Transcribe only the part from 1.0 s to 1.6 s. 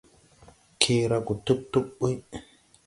ra go tub